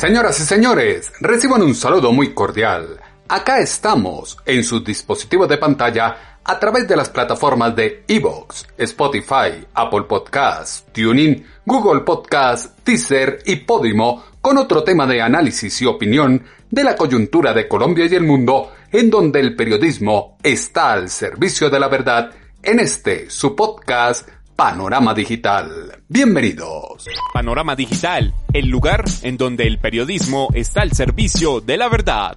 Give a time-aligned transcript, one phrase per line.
[0.00, 2.98] Señoras y señores, reciban un saludo muy cordial.
[3.28, 9.62] Acá estamos, en sus dispositivos de pantalla, a través de las plataformas de Evox, Spotify,
[9.74, 16.44] Apple Podcasts, TuneIn, Google Podcasts, Teaser y Podimo, con otro tema de análisis y opinión
[16.70, 21.68] de la coyuntura de Colombia y el mundo, en donde el periodismo está al servicio
[21.68, 22.30] de la verdad,
[22.62, 24.26] en este, su podcast,
[24.60, 26.02] Panorama Digital.
[26.06, 27.06] Bienvenidos.
[27.32, 32.36] Panorama Digital, el lugar en donde el periodismo está al servicio de la verdad.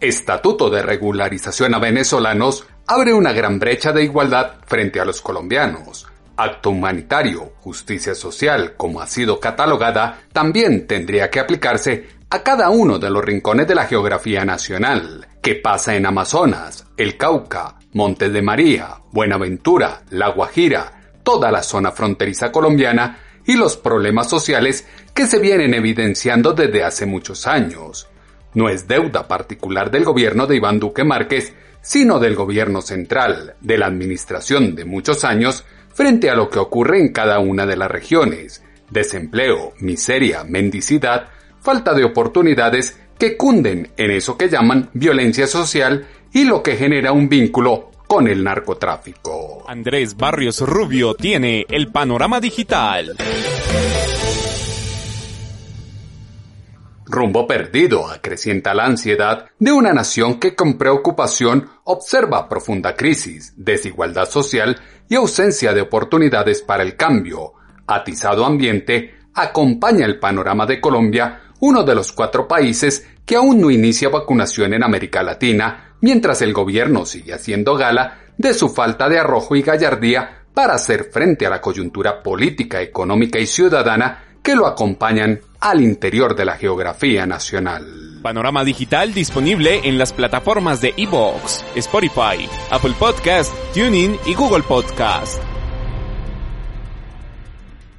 [0.00, 6.08] Estatuto de regularización a venezolanos abre una gran brecha de igualdad frente a los colombianos.
[6.36, 12.98] Acto humanitario, justicia social, como ha sido catalogada, también tendría que aplicarse a cada uno
[12.98, 18.42] de los rincones de la geografía nacional, que pasa en Amazonas, el Cauca, Montes de
[18.42, 25.38] María, Buenaventura, La Guajira, toda la zona fronteriza colombiana y los problemas sociales que se
[25.38, 28.08] vienen evidenciando desde hace muchos años.
[28.54, 33.78] No es deuda particular del gobierno de Iván Duque Márquez, sino del gobierno central, de
[33.78, 37.90] la administración de muchos años, frente a lo que ocurre en cada una de las
[37.90, 38.62] regiones.
[38.90, 41.28] Desempleo, miseria, mendicidad,
[41.60, 47.12] falta de oportunidades que cunden en eso que llaman violencia social y lo que genera
[47.12, 49.64] un vínculo con el narcotráfico.
[49.68, 53.16] Andrés Barrios Rubio tiene el panorama digital.
[57.10, 64.28] Rumbo perdido acrecienta la ansiedad de una nación que con preocupación observa profunda crisis, desigualdad
[64.28, 67.54] social y ausencia de oportunidades para el cambio.
[67.86, 73.70] Atizado ambiente acompaña el panorama de Colombia, uno de los cuatro países que aún no
[73.70, 79.18] inicia vacunación en América Latina, mientras el gobierno sigue haciendo gala de su falta de
[79.18, 84.66] arrojo y gallardía para hacer frente a la coyuntura política, económica y ciudadana que lo
[84.66, 88.20] acompañan al interior de la geografía nacional.
[88.22, 95.42] Panorama digital disponible en las plataformas de Evox, Spotify, Apple Podcast, TuneIn y Google Podcast.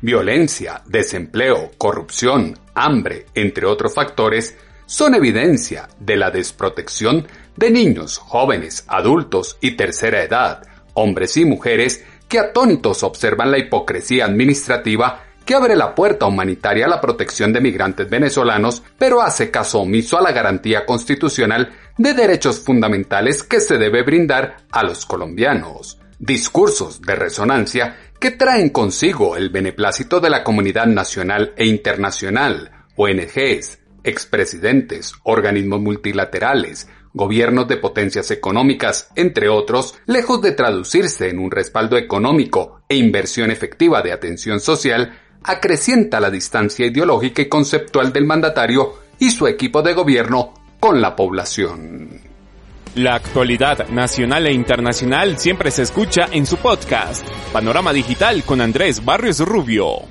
[0.02, 8.86] Violencia, desempleo, corrupción, hambre, entre otros factores, son evidencia de la desprotección de niños, jóvenes,
[8.88, 15.76] adultos y tercera edad, hombres y mujeres que atónitos observan la hipocresía administrativa que abre
[15.76, 20.32] la puerta humanitaria a la protección de migrantes venezolanos, pero hace caso omiso a la
[20.32, 25.98] garantía constitucional de derechos fundamentales que se debe brindar a los colombianos.
[26.20, 33.80] Discursos de resonancia que traen consigo el beneplácito de la comunidad nacional e internacional, ONGs,
[34.04, 41.98] expresidentes, organismos multilaterales, gobiernos de potencias económicas, entre otros, lejos de traducirse en un respaldo
[41.98, 48.96] económico e inversión efectiva de atención social, acrecienta la distancia ideológica y conceptual del mandatario
[49.18, 52.22] y su equipo de gobierno con la población.
[52.96, 59.06] La actualidad nacional e internacional siempre se escucha en su podcast, Panorama Digital con Andrés
[59.06, 60.02] Barrios Rubio.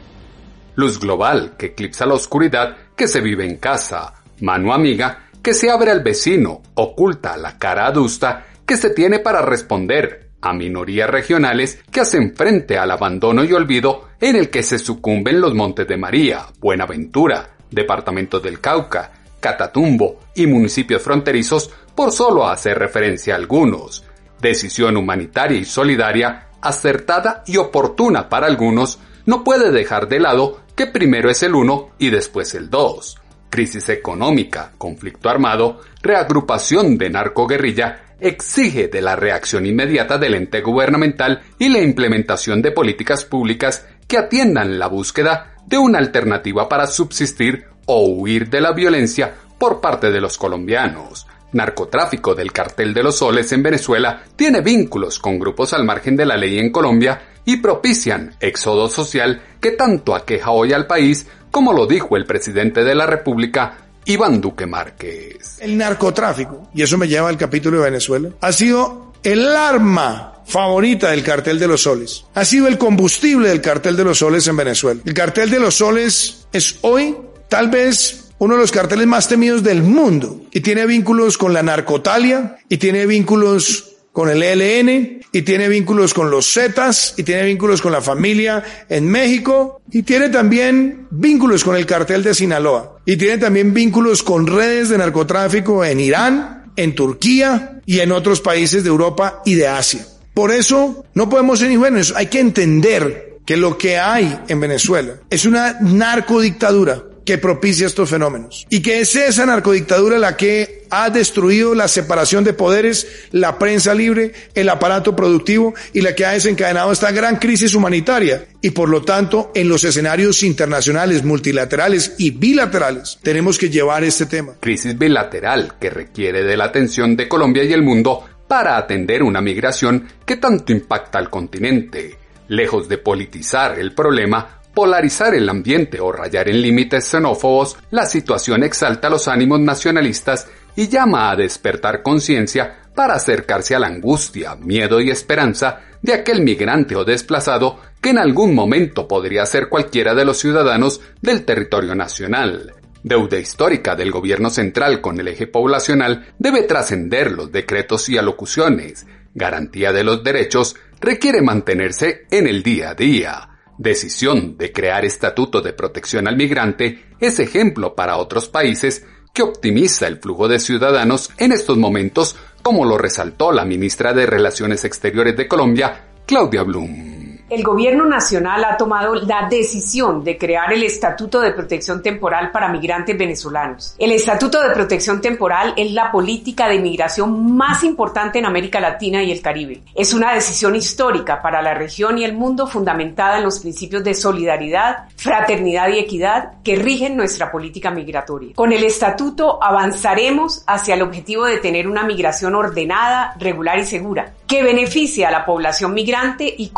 [0.76, 5.70] Luz global que eclipsa la oscuridad que se vive en casa, mano amiga que se
[5.70, 11.82] abre al vecino, oculta la cara adusta que se tiene para responder a minorías regionales
[11.90, 15.96] que hacen frente al abandono y olvido en el que se sucumben los Montes de
[15.96, 19.10] María, Buenaventura, Departamento del Cauca,
[19.40, 24.04] Catatumbo y municipios fronterizos, por solo hacer referencia a algunos.
[24.42, 30.86] Decisión humanitaria y solidaria, acertada y oportuna para algunos, no puede dejar de lado que
[30.86, 33.16] primero es el uno y después el dos.
[33.50, 41.42] Crisis económica, conflicto armado, reagrupación de narcoguerrilla, exige de la reacción inmediata del ente gubernamental
[41.58, 47.64] y la implementación de políticas públicas que atiendan la búsqueda de una alternativa para subsistir
[47.86, 51.26] o huir de la violencia por parte de los colombianos.
[51.52, 56.26] Narcotráfico del cartel de los soles en Venezuela tiene vínculos con grupos al margen de
[56.26, 61.72] la ley en Colombia y propician éxodo social que tanto aqueja hoy al país como
[61.72, 65.58] lo dijo el presidente de la República, Iván Duque Márquez.
[65.60, 71.10] El narcotráfico, y eso me lleva al capítulo de Venezuela, ha sido el arma favorita
[71.10, 72.24] del cartel de los soles.
[72.34, 75.00] Ha sido el combustible del cartel de los soles en Venezuela.
[75.04, 77.16] El cartel de los soles es hoy
[77.48, 81.62] tal vez uno de los carteles más temidos del mundo y tiene vínculos con la
[81.62, 87.44] narcotalia y tiene vínculos con el ELN y tiene vínculos con los Zetas y tiene
[87.44, 92.98] vínculos con la familia en México y tiene también vínculos con el cartel de Sinaloa
[93.04, 98.40] y tiene también vínculos con redes de narcotráfico en Irán, en Turquía y en otros
[98.40, 100.06] países de Europa y de Asia.
[100.34, 105.14] Por eso no podemos ser ingenuos, hay que entender que lo que hay en Venezuela
[105.30, 108.66] es una narcodictadura que propicia estos fenómenos.
[108.70, 113.92] Y que es esa narcodictadura la que ha destruido la separación de poderes, la prensa
[113.92, 118.46] libre, el aparato productivo y la que ha desencadenado esta gran crisis humanitaria.
[118.62, 124.24] Y por lo tanto, en los escenarios internacionales, multilaterales y bilaterales, tenemos que llevar este
[124.24, 124.54] tema.
[124.58, 129.42] Crisis bilateral que requiere de la atención de Colombia y el mundo para atender una
[129.42, 132.16] migración que tanto impacta al continente.
[132.48, 138.62] Lejos de politizar el problema, polarizar el ambiente o rayar en límites xenófobos, la situación
[138.62, 145.00] exalta los ánimos nacionalistas y llama a despertar conciencia para acercarse a la angustia, miedo
[145.00, 150.24] y esperanza de aquel migrante o desplazado que en algún momento podría ser cualquiera de
[150.24, 152.74] los ciudadanos del territorio nacional.
[153.02, 159.06] Deuda histórica del gobierno central con el eje poblacional debe trascender los decretos y alocuciones.
[159.34, 165.60] Garantía de los derechos requiere mantenerse en el día a día decisión de crear estatuto
[165.60, 171.30] de protección al migrante es ejemplo para otros países que optimiza el flujo de ciudadanos
[171.38, 177.07] en estos momentos, como lo resaltó la ministra de Relaciones Exteriores de Colombia, Claudia Blum
[177.50, 182.68] el gobierno nacional ha tomado la decisión de crear el Estatuto de Protección Temporal para
[182.68, 183.94] Migrantes Venezolanos.
[183.98, 189.22] El Estatuto de Protección Temporal es la política de migración más importante en América Latina
[189.22, 189.82] y el Caribe.
[189.94, 194.14] Es una decisión histórica para la región y el mundo fundamentada en los principios de
[194.14, 198.52] solidaridad, fraternidad y equidad que rigen nuestra política migratoria.
[198.54, 204.34] Con el Estatuto avanzaremos hacia el objetivo de tener una migración ordenada, regular y segura,
[204.46, 206.68] que beneficie a la población migrante y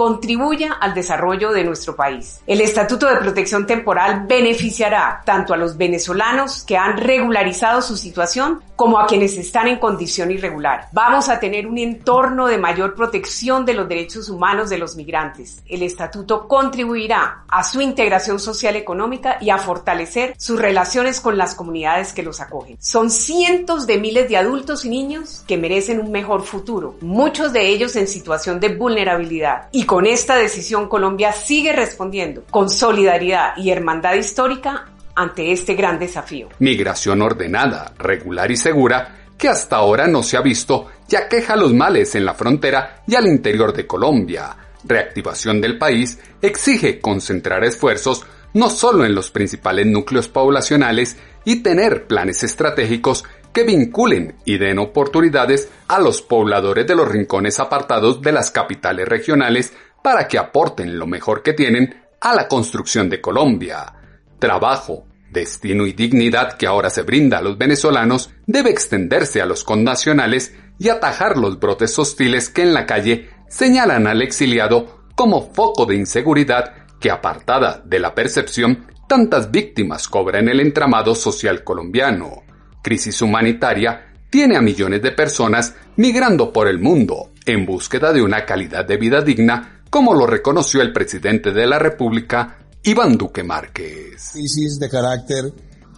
[0.60, 2.40] contribuya al desarrollo de nuestro país.
[2.46, 8.62] El Estatuto de Protección Temporal beneficiará tanto a los venezolanos que han regularizado su situación
[8.76, 10.88] como a quienes están en condición irregular.
[10.92, 15.62] Vamos a tener un entorno de mayor protección de los derechos humanos de los migrantes.
[15.66, 21.54] El estatuto contribuirá a su integración social económica y a fortalecer sus relaciones con las
[21.54, 22.76] comunidades que los acogen.
[22.80, 27.68] Son cientos de miles de adultos y niños que merecen un mejor futuro, muchos de
[27.68, 29.68] ellos en situación de vulnerabilidad.
[29.72, 30.49] Y con esta decisión
[30.88, 36.48] Colombia sigue respondiendo con solidaridad y hermandad histórica ante este gran desafío.
[36.58, 41.72] Migración ordenada, regular y segura que hasta ahora no se ha visto ya queja los
[41.74, 44.56] males en la frontera y al interior de Colombia.
[44.84, 48.24] Reactivación del país exige concentrar esfuerzos
[48.54, 54.78] no solo en los principales núcleos poblacionales y tener planes estratégicos que vinculen y den
[54.78, 60.98] oportunidades a los pobladores de los rincones apartados de las capitales regionales para que aporten
[60.98, 63.92] lo mejor que tienen a la construcción de Colombia.
[64.38, 69.64] Trabajo, destino y dignidad que ahora se brinda a los venezolanos debe extenderse a los
[69.64, 75.86] connacionales y atajar los brotes hostiles que en la calle señalan al exiliado como foco
[75.86, 82.42] de inseguridad que apartada de la percepción tantas víctimas cobra en el entramado social colombiano.
[82.82, 88.46] Crisis humanitaria tiene a millones de personas migrando por el mundo en búsqueda de una
[88.46, 94.30] calidad de vida digna como lo reconoció el presidente de la República, Iván Duque Márquez.
[94.32, 95.52] Crisis de carácter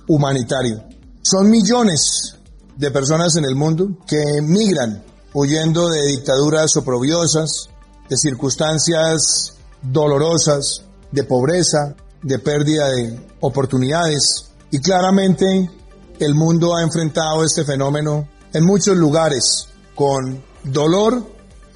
[0.08, 0.82] humanitario.
[1.20, 2.36] Son millones
[2.76, 7.68] de personas en el mundo que migran huyendo de dictaduras oprobiosas,
[8.08, 14.50] de circunstancias dolorosas, de pobreza, de pérdida de oportunidades.
[14.70, 15.70] Y claramente
[16.18, 21.24] el mundo ha enfrentado este fenómeno en muchos lugares con dolor,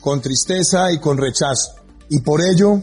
[0.00, 1.76] con tristeza y con rechazo.
[2.08, 2.80] Y por ello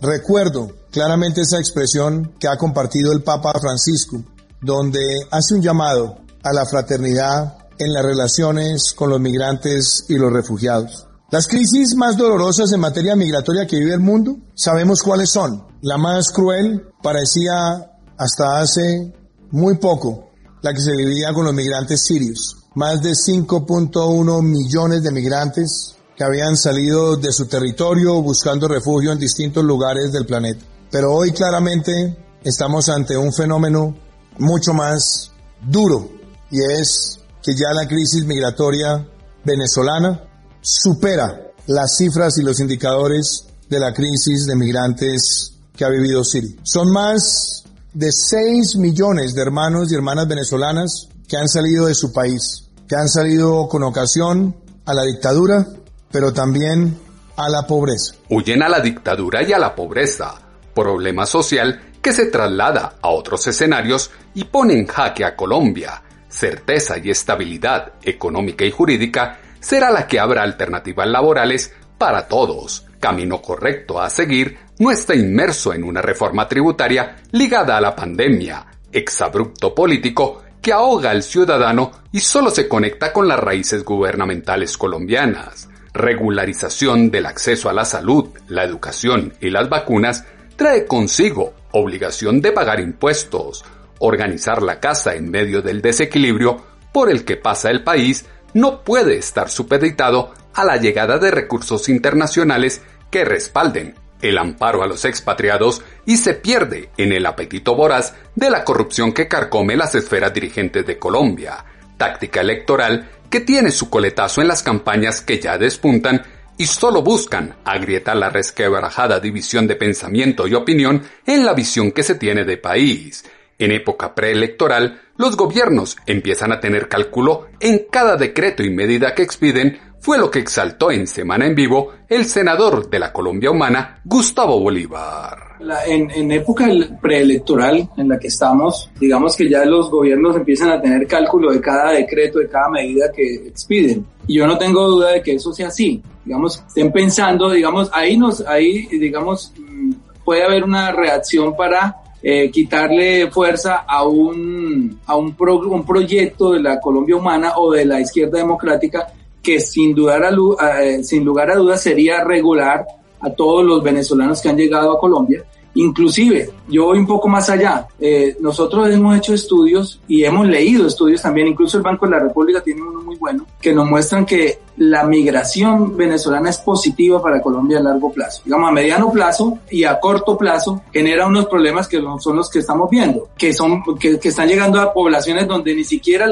[0.00, 4.22] recuerdo claramente esa expresión que ha compartido el Papa Francisco,
[4.60, 5.00] donde
[5.30, 11.06] hace un llamado a la fraternidad en las relaciones con los migrantes y los refugiados.
[11.30, 15.66] Las crisis más dolorosas en materia migratoria que vive el mundo, sabemos cuáles son.
[15.80, 19.14] La más cruel parecía hasta hace
[19.50, 22.56] muy poco la que se vivía con los migrantes sirios.
[22.74, 29.18] Más de 5.1 millones de migrantes que habían salido de su territorio buscando refugio en
[29.18, 30.64] distintos lugares del planeta.
[30.90, 33.96] Pero hoy claramente estamos ante un fenómeno
[34.38, 36.10] mucho más duro
[36.50, 39.06] y es que ya la crisis migratoria
[39.44, 40.22] venezolana
[40.60, 46.56] supera las cifras y los indicadores de la crisis de migrantes que ha vivido Siria.
[46.62, 47.64] Son más
[47.94, 52.96] de 6 millones de hermanos y hermanas venezolanas que han salido de su país, que
[52.96, 54.54] han salido con ocasión
[54.84, 55.66] a la dictadura,
[56.12, 56.98] pero también
[57.36, 58.14] a la pobreza.
[58.28, 60.34] Huyen a la dictadura y a la pobreza,
[60.74, 66.02] problema social que se traslada a otros escenarios y pone en jaque a Colombia.
[66.28, 72.86] Certeza y estabilidad económica y jurídica será la que abra alternativas laborales para todos.
[72.98, 78.66] Camino correcto a seguir no está inmerso en una reforma tributaria ligada a la pandemia,
[78.90, 85.68] exabrupto político que ahoga al ciudadano y solo se conecta con las raíces gubernamentales colombianas.
[85.94, 90.24] Regularización del acceso a la salud, la educación y las vacunas
[90.56, 93.64] trae consigo obligación de pagar impuestos.
[93.98, 99.16] Organizar la casa en medio del desequilibrio por el que pasa el país no puede
[99.16, 105.82] estar supeditado a la llegada de recursos internacionales que respalden el amparo a los expatriados
[106.06, 110.86] y se pierde en el apetito voraz de la corrupción que carcome las esferas dirigentes
[110.86, 111.64] de Colombia,
[111.98, 116.22] táctica electoral que tiene su coletazo en las campañas que ya despuntan
[116.58, 122.02] y solo buscan agrietar la resquebrajada división de pensamiento y opinión en la visión que
[122.02, 123.24] se tiene de país.
[123.58, 129.22] En época preelectoral, los gobiernos empiezan a tener cálculo en cada decreto y medida que
[129.22, 134.00] expiden fue lo que exaltó en Semana en Vivo el senador de la Colombia Humana,
[134.04, 135.58] Gustavo Bolívar.
[135.86, 136.66] en, época
[137.00, 141.60] preelectoral en la que estamos, digamos que ya los gobiernos empiezan a tener cálculo de
[141.60, 144.04] cada decreto, de cada medida que expiden.
[144.26, 146.02] Y yo no tengo duda de que eso sea así.
[146.24, 149.92] Digamos, estén pensando, digamos, ahí nos, ahí, digamos, mm,
[150.24, 151.94] puede haber una reacción para
[152.24, 157.84] eh, quitarle fuerza a un, a un, un proyecto de la Colombia humana o de
[157.84, 159.06] la izquierda democrática
[159.42, 162.84] que sin, dudar a, eh, sin lugar a dudas sería regular
[163.20, 165.44] a todos los venezolanos que han llegado a Colombia
[165.74, 167.86] Inclusive, yo voy un poco más allá.
[167.98, 172.18] Eh, nosotros hemos hecho estudios y hemos leído estudios también, incluso el Banco de la
[172.18, 177.40] República tiene uno muy bueno, que nos muestran que la migración venezolana es positiva para
[177.40, 178.42] Colombia a largo plazo.
[178.44, 182.60] Digamos, a mediano plazo y a corto plazo genera unos problemas que son los que
[182.60, 186.26] estamos viendo, que, son, que, están llegando a poblaciones donde ni siquiera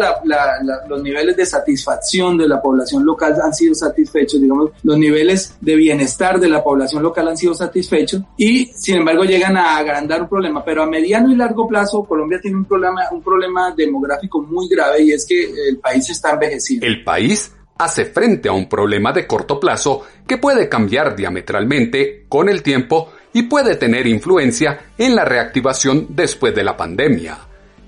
[0.89, 5.77] los niveles de satisfacción de la población local han sido satisfechos, digamos, los niveles de
[5.77, 10.29] bienestar de la población local han sido satisfechos y, sin embargo, llegan a agrandar un
[10.29, 14.69] problema, pero a mediano y largo plazo Colombia tiene un problema, un problema demográfico muy
[14.69, 16.87] grave y es que el país está envejeciendo.
[16.87, 17.53] El país
[17.85, 23.13] hace frente a un problema de corto plazo que puede cambiar diametralmente con el tiempo
[23.33, 27.39] y puede tener influencia en la reactivación después de la pandemia.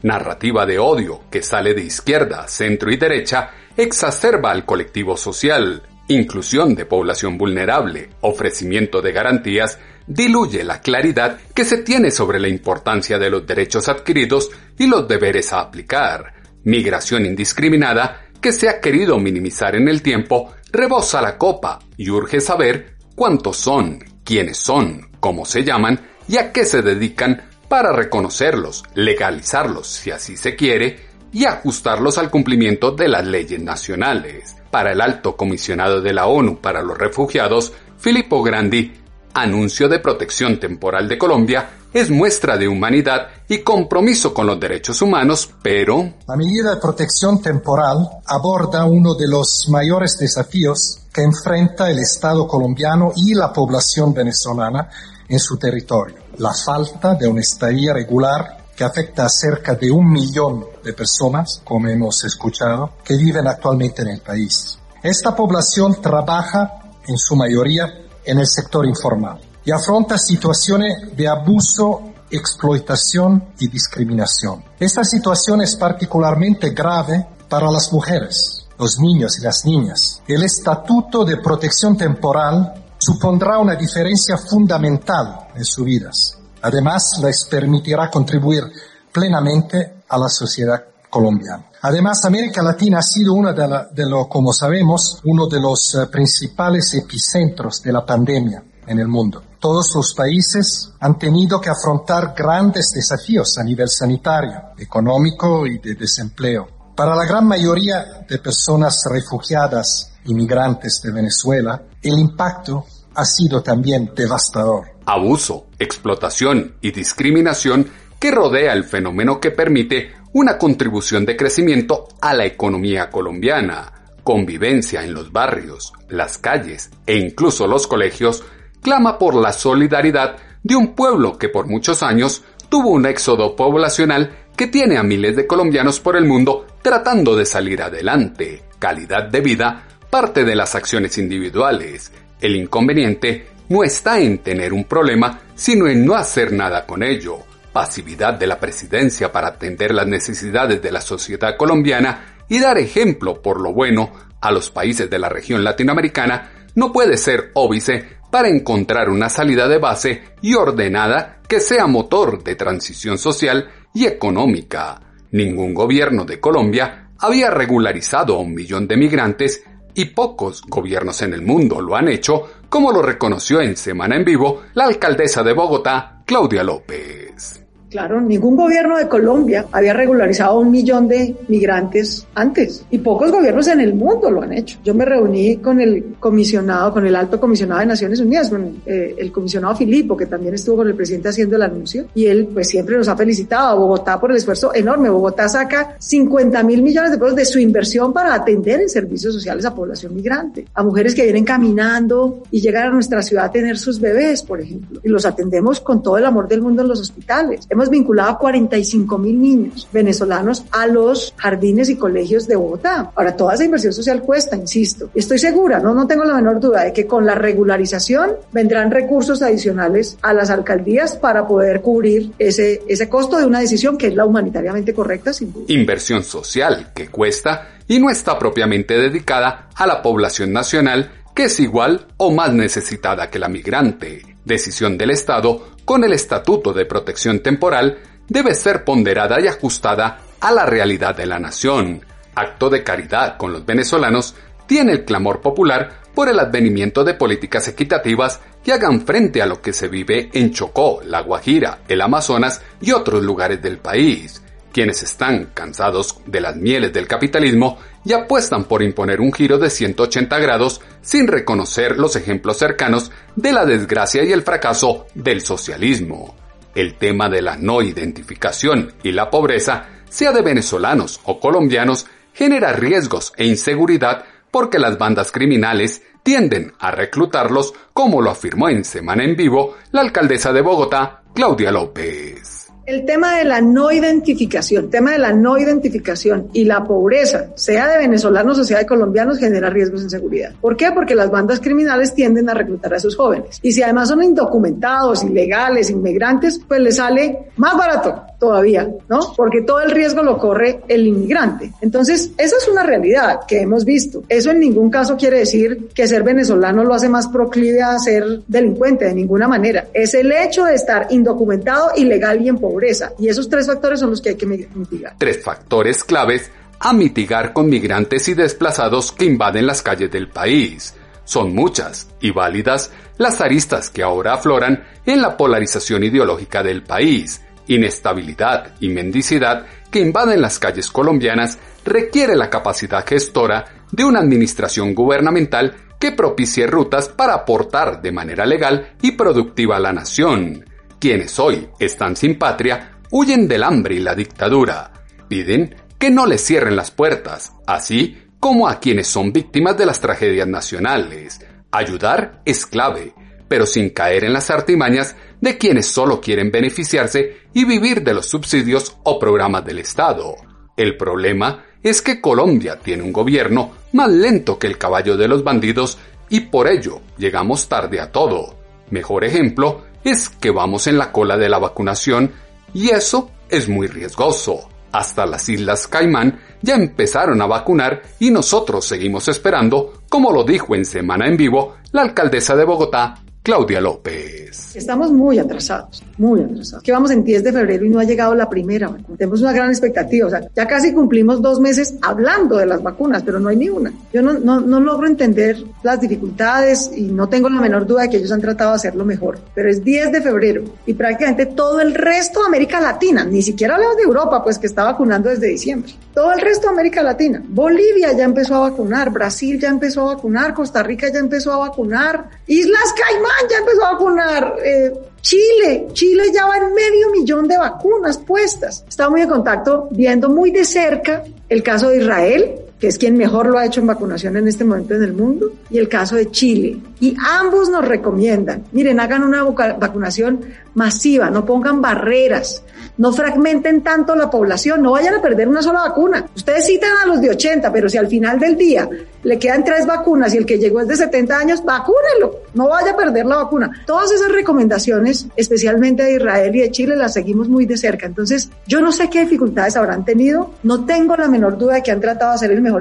[0.02, 6.74] Narrativa de odio que sale de izquierda, centro y derecha exacerba al colectivo social, inclusión
[6.74, 13.18] de población vulnerable, ofrecimiento de garantías diluye la claridad que se tiene sobre la importancia
[13.18, 16.32] de los derechos adquiridos y los deberes a aplicar.
[16.64, 22.40] Migración indiscriminada que se ha querido minimizar en el tiempo rebosa la copa y urge
[22.40, 28.82] saber cuántos son, quiénes son, cómo se llaman y a qué se dedican para reconocerlos,
[28.94, 34.56] legalizarlos si así se quiere y ajustarlos al cumplimiento de las leyes nacionales.
[34.70, 38.92] Para el alto comisionado de la ONU para los refugiados, Filippo Grandi,
[39.34, 45.02] anuncio de protección temporal de Colombia es muestra de humanidad y compromiso con los derechos
[45.02, 46.14] humanos, pero...
[46.26, 52.46] La medida de protección temporal aborda uno de los mayores desafíos que enfrenta el Estado
[52.46, 54.88] colombiano y la población venezolana
[55.28, 60.10] en su territorio, la falta de una estadía regular que afecta a cerca de un
[60.10, 64.78] millón de personas, como hemos escuchado, que viven actualmente en el país.
[65.02, 72.12] Esta población trabaja en su mayoría en el sector informal y afronta situaciones de abuso,
[72.30, 74.64] explotación y discriminación.
[74.78, 80.22] Esta situación es particularmente grave para las mujeres, los niños y las niñas.
[80.26, 86.38] El Estatuto de Protección Temporal supondrá una diferencia fundamental en sus vidas.
[86.62, 88.64] Además, les permitirá contribuir
[89.12, 91.66] plenamente a la sociedad colombiana.
[91.82, 96.06] Además, América Latina ha sido una de, de lo, como sabemos, uno de los eh,
[96.06, 99.42] principales epicentros de la pandemia en el mundo.
[99.60, 105.94] Todos los países han tenido que afrontar grandes desafíos a nivel sanitario, económico y de
[105.96, 106.66] desempleo.
[106.96, 114.12] Para la gran mayoría de personas refugiadas, inmigrantes de Venezuela, el impacto ha sido también
[114.16, 114.86] devastador.
[115.04, 117.86] Abuso, explotación y discriminación
[118.18, 125.04] que rodea el fenómeno que permite una contribución de crecimiento a la economía colombiana, convivencia
[125.04, 128.44] en los barrios, las calles e incluso los colegios,
[128.80, 134.34] clama por la solidaridad de un pueblo que por muchos años tuvo un éxodo poblacional
[134.56, 138.62] que tiene a miles de colombianos por el mundo tratando de salir adelante.
[138.78, 142.12] Calidad de vida parte de las acciones individuales.
[142.40, 147.38] El inconveniente no está en tener un problema, sino en no hacer nada con ello.
[147.72, 153.40] Pasividad de la presidencia para atender las necesidades de la sociedad colombiana y dar ejemplo
[153.40, 158.48] por lo bueno a los países de la región latinoamericana no puede ser óbice para
[158.48, 165.00] encontrar una salida de base y ordenada que sea motor de transición social y económica.
[165.32, 169.62] Ningún gobierno de Colombia había regularizado a un millón de migrantes
[169.94, 174.24] y pocos gobiernos en el mundo lo han hecho, como lo reconoció en Semana en
[174.24, 177.61] Vivo la alcaldesa de Bogotá, Claudia López.
[177.92, 183.68] Claro, ningún gobierno de Colombia había regularizado un millón de migrantes antes y pocos gobiernos
[183.68, 184.78] en el mundo lo han hecho.
[184.82, 189.14] Yo me reuní con el comisionado, con el alto comisionado de Naciones Unidas, con eh,
[189.18, 192.70] el comisionado Filipo, que también estuvo con el presidente haciendo el anuncio y él pues
[192.70, 195.10] siempre nos ha felicitado a Bogotá por el esfuerzo enorme.
[195.10, 199.66] Bogotá saca 50 mil millones de pesos de su inversión para atender en servicios sociales
[199.66, 203.76] a población migrante, a mujeres que vienen caminando y llegan a nuestra ciudad a tener
[203.76, 206.98] sus bebés, por ejemplo, y los atendemos con todo el amor del mundo en los
[206.98, 207.66] hospitales.
[207.68, 213.12] Hemos vinculado a 45 mil niños venezolanos a los jardines y colegios de Bogotá.
[213.14, 215.10] Ahora, toda esa inversión social cuesta, insisto.
[215.14, 219.42] Estoy segura, no, no tengo la menor duda de que con la regularización vendrán recursos
[219.42, 224.14] adicionales a las alcaldías para poder cubrir ese, ese costo de una decisión que es
[224.14, 225.64] la humanitariamente correcta, sin duda.
[225.68, 231.60] Inversión social que cuesta y no está propiamente dedicada a la población nacional que es
[231.60, 234.22] igual o más necesitada que la migrante.
[234.44, 237.98] Decisión del Estado con el Estatuto de Protección Temporal
[238.28, 242.04] debe ser ponderada y ajustada a la realidad de la nación.
[242.34, 244.34] Acto de caridad con los venezolanos
[244.66, 249.60] tiene el clamor popular por el advenimiento de políticas equitativas que hagan frente a lo
[249.60, 255.02] que se vive en Chocó, La Guajira, el Amazonas y otros lugares del país quienes
[255.02, 260.38] están cansados de las mieles del capitalismo y apuestan por imponer un giro de 180
[260.38, 266.34] grados sin reconocer los ejemplos cercanos de la desgracia y el fracaso del socialismo.
[266.74, 272.72] El tema de la no identificación y la pobreza, sea de venezolanos o colombianos, genera
[272.72, 279.24] riesgos e inseguridad porque las bandas criminales tienden a reclutarlos, como lo afirmó en Semana
[279.24, 282.61] en Vivo la alcaldesa de Bogotá, Claudia López.
[282.84, 287.86] El tema de la no identificación, tema de la no identificación y la pobreza, sea
[287.86, 290.52] de venezolanos o sea de colombianos, genera riesgos en seguridad.
[290.60, 290.90] ¿Por qué?
[290.92, 293.60] Porque las bandas criminales tienden a reclutar a esos jóvenes.
[293.62, 299.20] Y si además son indocumentados, ilegales, inmigrantes, pues les sale más barato todavía, ¿no?
[299.36, 301.70] Porque todo el riesgo lo corre el inmigrante.
[301.80, 304.24] Entonces, esa es una realidad que hemos visto.
[304.28, 308.40] Eso en ningún caso quiere decir que ser venezolano lo hace más proclive a ser
[308.48, 309.86] delincuente, de ninguna manera.
[309.94, 313.12] Es el hecho de estar indocumentado, ilegal y en pobreza.
[313.16, 315.14] Y esos tres factores son los que hay que mitigar.
[315.18, 316.50] Tres factores claves
[316.80, 320.96] a mitigar con migrantes y desplazados que invaden las calles del país.
[321.22, 327.40] Son muchas y válidas las aristas que ahora afloran en la polarización ideológica del país
[327.66, 334.94] inestabilidad y mendicidad que invaden las calles colombianas requiere la capacidad gestora de una administración
[334.94, 340.64] gubernamental que propicie rutas para aportar de manera legal y productiva a la nación.
[340.98, 344.92] Quienes hoy están sin patria huyen del hambre y la dictadura.
[345.28, 350.00] Piden que no les cierren las puertas, así como a quienes son víctimas de las
[350.00, 351.40] tragedias nacionales.
[351.70, 353.14] Ayudar es clave,
[353.52, 358.24] pero sin caer en las artimañas de quienes solo quieren beneficiarse y vivir de los
[358.24, 360.36] subsidios o programas del Estado.
[360.74, 365.44] El problema es que Colombia tiene un gobierno más lento que el caballo de los
[365.44, 365.98] bandidos
[366.30, 368.56] y por ello llegamos tarde a todo.
[368.88, 372.32] Mejor ejemplo es que vamos en la cola de la vacunación
[372.72, 374.66] y eso es muy riesgoso.
[374.92, 380.74] Hasta las Islas Caimán ya empezaron a vacunar y nosotros seguimos esperando, como lo dijo
[380.74, 384.76] en Semana en Vivo la alcaldesa de Bogotá, Claudia López.
[384.76, 386.84] Estamos muy atrasados, muy atrasados.
[386.84, 389.68] Que vamos en 10 de febrero y no ha llegado la primera Tenemos una gran
[389.68, 390.28] expectativa.
[390.28, 393.68] O sea, ya casi cumplimos dos meses hablando de las vacunas, pero no hay ni
[393.68, 393.92] una.
[394.12, 398.10] Yo no, no, no logro entender las dificultades y no tengo la menor duda de
[398.10, 399.40] que ellos han tratado de hacerlo mejor.
[399.54, 403.74] Pero es 10 de febrero y prácticamente todo el resto de América Latina, ni siquiera
[403.74, 405.92] hablamos de Europa, pues que está vacunando desde diciembre.
[406.14, 407.42] Todo el resto de América Latina.
[407.44, 411.58] Bolivia ya empezó a vacunar, Brasil ya empezó a vacunar, Costa Rica ya empezó a
[411.58, 414.56] vacunar, Islas Caimán ya empezó a vacunar.
[414.64, 418.84] Eh, Chile, Chile ya va en medio millón de vacunas puestas.
[418.88, 423.16] Estaba muy en contacto viendo muy de cerca el caso de Israel, que es quien
[423.16, 426.16] mejor lo ha hecho en vacunación en este momento en el mundo, y el caso
[426.16, 426.80] de Chile.
[426.98, 430.40] Y ambos nos recomiendan, miren, hagan una vacunación
[430.74, 432.64] masiva, no pongan barreras,
[432.98, 436.26] no fragmenten tanto la población, no vayan a perder una sola vacuna.
[436.34, 438.88] Ustedes citan a los de 80, pero si al final del día
[439.22, 442.92] le quedan tres vacunas y el que llegó es de 70 años, vacúnenlo, no vaya
[442.92, 443.70] a perder la vacuna.
[443.86, 448.06] Todas esas recomendaciones, especialmente de Israel y de Chile, las seguimos muy de cerca.
[448.06, 451.92] Entonces, yo no sé qué dificultades habrán tenido, no tengo la menor duda de que
[451.92, 452.71] han tratado de hacer el mejor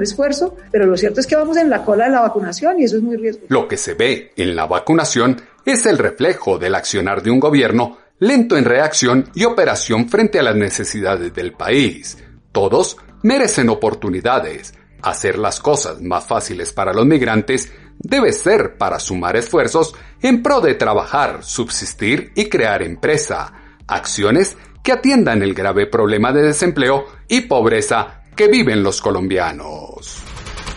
[0.85, 3.17] lo cierto es que vamos en la cola de la vacunación y eso es muy
[3.17, 3.47] riesgoso.
[3.49, 7.97] Lo que se ve en la vacunación es el reflejo del accionar de un gobierno
[8.19, 12.17] lento en reacción y operación frente a las necesidades del país.
[12.51, 14.73] Todos merecen oportunidades.
[15.01, 20.61] Hacer las cosas más fáciles para los migrantes debe ser para sumar esfuerzos en pro
[20.61, 23.53] de trabajar, subsistir y crear empresa.
[23.87, 30.17] Acciones que atiendan el grave problema de desempleo y pobreza que viven los colombianos.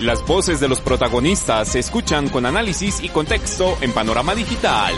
[0.01, 4.93] Las voces de los protagonistas se escuchan con análisis y contexto en Panorama Digital.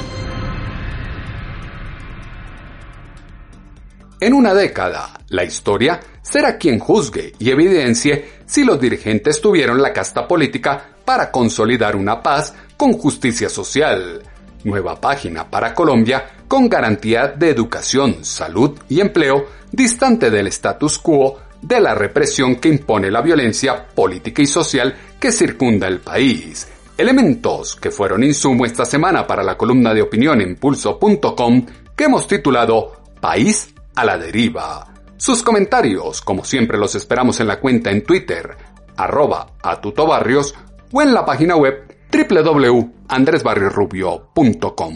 [4.19, 9.93] En una década, la historia será quien juzgue y evidencie si los dirigentes tuvieron la
[9.93, 14.25] casta política para consolidar una paz con justicia social.
[14.65, 21.46] Nueva página para Colombia con garantía de educación, salud y empleo distante del status quo
[21.63, 26.69] de la represión que impone la violencia política y social que circunda el país.
[26.97, 32.27] Elementos que fueron insumo esta semana para la columna de opinión en pulso.com que hemos
[32.27, 34.87] titulado País a la deriva.
[35.17, 38.57] Sus comentarios, como siempre, los esperamos en la cuenta en Twitter,
[38.97, 40.55] arroba atutobarrios
[40.93, 41.86] o en la página web
[42.17, 44.95] www.andresbarriosrubio.com.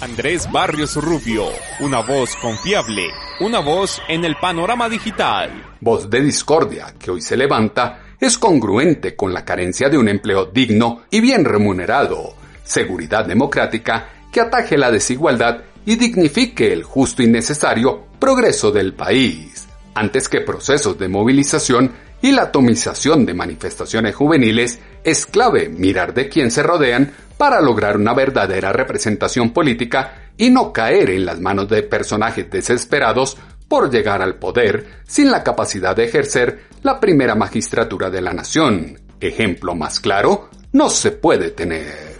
[0.00, 1.46] Andrés Barrios Rubio,
[1.80, 3.08] una voz confiable,
[3.40, 5.50] una voz en el panorama digital.
[5.80, 10.46] Voz de discordia que hoy se levanta es congruente con la carencia de un empleo
[10.46, 17.26] digno y bien remunerado, seguridad democrática que ataje la desigualdad y dignifique el justo y
[17.26, 24.80] necesario progreso del país, antes que procesos de movilización y la atomización de manifestaciones juveniles,
[25.04, 30.72] es clave mirar de quién se rodean para lograr una verdadera representación política y no
[30.72, 33.36] caer en las manos de personajes desesperados
[33.68, 38.98] por llegar al poder sin la capacidad de ejercer la primera magistratura de la nación.
[39.20, 42.14] Ejemplo más claro, no se puede tener.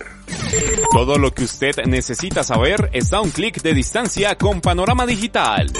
[0.90, 5.70] Todo lo que usted necesita saber está a un clic de distancia con Panorama Digital.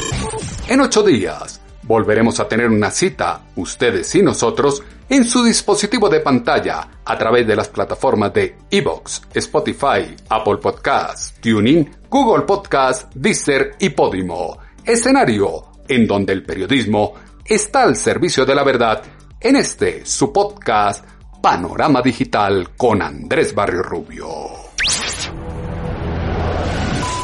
[0.69, 6.21] En ocho días volveremos a tener una cita, ustedes y nosotros, en su dispositivo de
[6.21, 13.77] pantalla a través de las plataformas de Evox, Spotify, Apple Podcasts, Tuning, Google Podcasts, Deezer
[13.79, 14.59] y Podimo.
[14.85, 17.14] Escenario en donde el periodismo
[17.45, 19.03] está al servicio de la verdad
[19.40, 21.05] en este su podcast
[21.43, 24.63] Panorama Digital con Andrés Barrio Rubio.